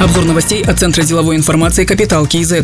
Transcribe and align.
Обзор 0.00 0.24
новостей 0.24 0.62
от 0.62 0.78
Центра 0.78 1.02
деловой 1.02 1.36
информации 1.36 1.84
«Капитал 1.84 2.26
КИЗ». 2.26 2.54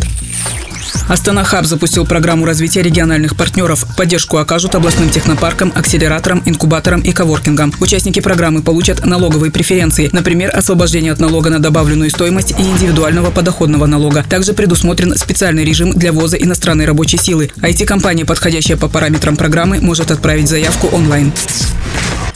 Астана 1.06 1.44
Хаб 1.44 1.66
запустил 1.66 2.06
программу 2.06 2.46
развития 2.46 2.80
региональных 2.80 3.36
партнеров. 3.36 3.84
Поддержку 3.94 4.38
окажут 4.38 4.74
областным 4.74 5.10
технопаркам, 5.10 5.70
акселераторам, 5.75 6.42
инкубаторам 6.46 7.02
и 7.02 7.12
коворкингам. 7.12 7.75
Участники 7.78 8.20
программы 8.20 8.62
получат 8.62 9.04
налоговые 9.04 9.52
преференции, 9.52 10.09
например, 10.12 10.50
освобождение 10.57 11.12
от 11.12 11.20
налога 11.20 11.50
на 11.50 11.59
добавленную 11.59 12.09
стоимость 12.11 12.52
и 12.52 12.62
индивидуального 12.62 13.30
подоходного 13.30 13.84
налога. 13.84 14.25
Также 14.27 14.55
предусмотрен 14.55 15.14
специальный 15.16 15.64
режим 15.64 15.93
для 15.93 16.12
ввоза 16.12 16.39
иностранной 16.39 16.87
рабочей 16.87 17.18
силы. 17.18 17.50
IT-компания, 17.59 18.25
подходящая 18.25 18.79
по 18.79 18.89
параметрам 18.89 19.37
программы, 19.37 19.80
может 19.80 20.11
отправить 20.11 20.48
заявку 20.48 20.89
онлайн. 20.89 21.32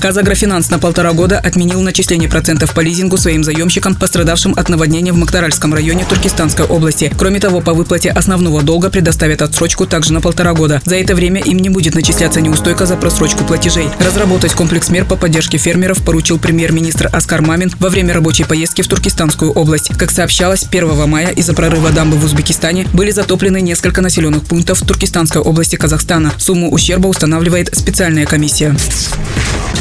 Казагрофинанс 0.01 0.71
на 0.71 0.79
полтора 0.79 1.13
года 1.13 1.39
отменил 1.39 1.83
начисление 1.83 2.29
процентов 2.29 2.73
по 2.73 2.81
лизингу 2.81 3.19
своим 3.19 3.45
заемщикам, 3.45 3.95
пострадавшим 3.95 4.55
от 4.57 4.71
наводнения 4.71 5.13
в 5.13 5.17
Мактаральском 5.17 5.75
районе 5.75 6.07
Туркестанской 6.09 6.65
области. 6.65 7.13
Кроме 7.19 7.39
того, 7.39 7.61
по 7.61 7.75
выплате 7.75 8.09
основного 8.09 8.63
долга 8.63 8.89
предоставят 8.89 9.43
отсрочку 9.43 9.87
также 9.87 10.15
на 10.15 10.23
полтора 10.23 10.55
года. 10.55 10.81
За 10.87 10.97
это 10.97 11.15
время 11.15 11.43
им 11.43 11.59
не 11.59 11.69
будет 11.69 11.95
начисляться 11.95 12.41
неустойка 12.41 12.87
за 12.87 12.97
просрочку 12.97 13.45
платежей. 13.45 13.91
Разработать 13.99 14.55
комплекс 14.55 14.89
мер 14.89 15.05
по 15.05 15.17
поддержке 15.17 15.59
фермеров 15.59 16.03
поручил 16.03 16.39
премьер-министр 16.39 17.11
Аскар 17.13 17.43
Мамин 17.43 17.71
во 17.79 17.91
время 17.91 18.15
рабочей 18.15 18.45
поездки 18.45 18.81
в 18.81 18.89
Туркестанскую 18.89 19.53
область. 19.53 19.91
Как 19.99 20.11
сообщалось, 20.11 20.65
1 20.71 21.09
мая 21.09 21.29
из-за 21.29 21.53
прорыва 21.53 21.91
дамбы 21.91 22.17
в 22.17 22.25
Узбекистане 22.25 22.87
были 22.95 23.11
затоплены 23.11 23.61
несколько 23.61 24.01
населенных 24.01 24.45
пунктов 24.45 24.81
Туркестанской 24.81 25.43
области 25.43 25.77
Казахстана. 25.77 26.33
Сумму 26.39 26.71
ущерба 26.73 27.09
устанавливает 27.09 27.77
специальная 27.77 28.25
комиссия. 28.25 28.75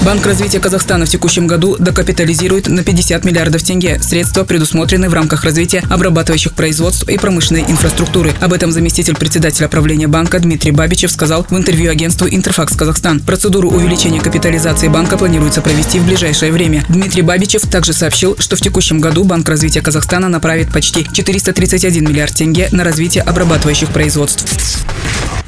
Банк 0.06 0.26
развития 0.26 0.60
Казахстана 0.60 1.06
в 1.06 1.10
текущем 1.10 1.46
году 1.46 1.76
докапитализирует 1.78 2.70
на 2.70 2.84
50 2.84 3.26
миллиардов 3.26 3.64
тенге. 3.64 4.02
Средства 4.02 4.46
предусмотрены 4.46 5.10
в 5.10 5.14
рамках 5.14 5.44
развития 5.44 5.84
обрабатывающих 5.90 6.54
производств 6.54 7.08
и 7.10 7.18
промышленной 7.18 7.64
инфраструктуры. 7.64 8.34
Об 8.40 8.54
этом 8.54 8.72
заместитель 8.72 9.16
председателя 9.16 9.68
правления 9.68 10.08
банка 10.08 10.40
Дмитрий 10.40 10.72
Бабичев 10.72 11.12
сказал 11.12 11.46
в 11.50 11.56
интервью 11.56 11.92
агентству 11.92 12.28
«Интерфакс 12.30 12.78
Казахстан». 12.78 13.20
Процедуру 13.20 13.70
увеличения 13.70 14.22
капитализации 14.22 14.88
банка 14.88 15.18
планируется 15.18 15.62
провести 15.62 16.00
в 16.00 16.06
ближайшее 16.06 16.54
время. 16.54 16.86
Дмитрий 16.88 17.22
Бабичев 17.22 17.64
также 17.64 17.92
сообщил, 17.92 18.38
что 18.40 18.56
в 18.56 18.62
текущем 18.62 19.02
году 19.02 19.26
Банк 19.26 19.50
развития 19.50 19.82
Казахстана 19.82 20.30
направит 20.30 20.72
почти 20.72 21.06
431 21.12 22.06
миллиард 22.06 22.34
тенге 22.34 22.70
на 22.72 22.86
развитие 22.86 23.24
обрабатывающих 23.24 23.90
производств. 23.90 24.46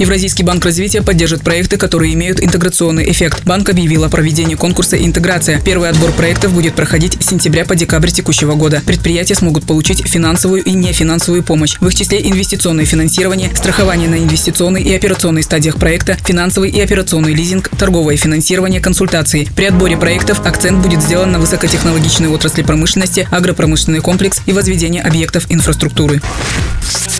Евразийский 0.02 0.42
банк 0.42 0.66
развития 0.66 1.04
поддержит 1.04 1.44
проекты, 1.44 1.78
которые 1.78 2.16
имеют 2.16 2.42
интеграционный 2.42 3.12
эффект. 3.12 3.44
Банк 3.46 3.70
объявил 3.70 4.04
о 4.04 4.10
проведении 4.10 4.56
конкурса 4.56 4.98
«Интеграция». 4.98 5.62
Первый 5.62 5.90
отбор 5.90 6.12
проектов 6.12 6.54
будет 6.54 6.74
проходить 6.74 7.22
с 7.22 7.28
сентября 7.28 7.66
по 7.66 7.76
декабрь 7.76 8.10
текущего 8.10 8.56
года. 8.56 8.82
Предприятия 8.84 9.36
смогут 9.36 9.68
получить 9.68 10.04
финансовую 10.08 10.64
и 10.64 10.72
нефинансовую 10.72 11.44
помощь. 11.44 11.78
В 11.80 11.88
их 11.88 11.94
числе 11.94 12.20
инвестиционное 12.28 12.86
финансирование, 12.86 13.56
страхование 13.56 14.10
на 14.10 14.16
инвестиционной 14.16 14.82
и 14.82 14.92
операционной 14.92 15.44
стадиях 15.44 15.76
проекта, 15.78 16.18
финансовый 16.26 16.72
и 16.72 16.82
операционный 16.82 17.36
лизинг, 17.36 17.70
торговое 17.78 18.18
финансирование, 18.18 18.82
консультации. 18.82 19.48
При 19.56 19.66
отборе 19.66 19.98
проектов 19.98 20.44
акцент 20.44 20.80
будет 20.80 21.04
сделан 21.04 21.32
на 21.32 21.38
высокотехнологичной 21.38 22.30
отрасли 22.30 22.64
промышленности, 22.64 23.28
агропромышленный 23.30 24.00
комплекс 24.00 24.42
и 24.48 24.52
возведение 24.52 25.04
объектов 25.04 25.46
инфраструктуры. 25.50 26.22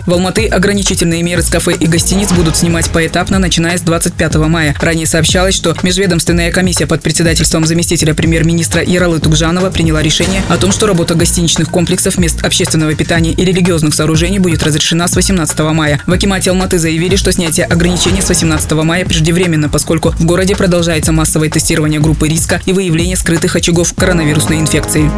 В 0.04 0.12
Алматы 0.12 0.48
ограничительные 0.48 1.22
меры 1.22 1.42
с 1.42 1.48
кафе 1.48 1.74
и 1.78 1.86
гостиниц 1.86 2.32
будут 2.32 2.56
снимать 2.56 2.90
поэтапно, 2.90 3.38
начиная 3.38 3.78
с 3.78 3.82
25 3.82 4.34
мая. 4.48 4.74
Ранее 4.80 5.06
сообщалось, 5.06 5.54
что 5.54 5.76
межведомственная 5.84 6.50
комиссия 6.50 6.86
под 6.86 7.02
председательством 7.02 7.64
заместителя 7.66 8.12
премьер-министра 8.12 8.82
Яралы 8.82 9.20
Тугжанова 9.20 9.70
приняла 9.70 10.02
решение 10.02 10.42
о 10.48 10.56
том, 10.56 10.72
что 10.72 10.88
работа 10.88 11.14
гостиничных 11.14 11.70
комплексов, 11.70 12.18
мест 12.18 12.44
общественного 12.44 12.94
питания 12.94 13.30
и 13.30 13.44
религиозных 13.44 13.94
сооружений 13.94 14.40
будет 14.40 14.64
разрешена 14.64 15.06
с 15.06 15.14
18 15.14 15.58
мая. 15.60 16.00
В 16.04 16.12
Акимате 16.12 16.50
Алматы 16.50 16.80
заявили, 16.80 17.14
что 17.14 17.30
снятие 17.30 17.66
ограничений 17.66 18.22
с 18.22 18.28
18 18.28 18.72
мая 18.72 19.04
преждевременно, 19.04 19.68
поскольку 19.68 20.10
в 20.10 20.24
городе 20.24 20.56
продолжается 20.56 21.12
массовое 21.12 21.48
тестирование 21.48 22.00
группы 22.00 22.28
риска 22.28 22.60
и 22.66 22.72
выявление 22.72 23.16
скрытых 23.16 23.54
очагов 23.54 23.94
коронавирусной 23.94 24.58
инфекции. 24.58 25.08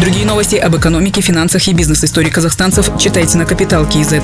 Другие 0.00 0.26
новости 0.26 0.56
об 0.56 0.76
экономике, 0.76 1.20
финансах 1.20 1.68
и 1.68 1.72
бизнес-истории 1.72 2.30
казахстанцев 2.30 2.90
читайте 2.98 3.38
на 3.38 3.46
Капитал 3.46 3.75
Киезет. 3.84 4.22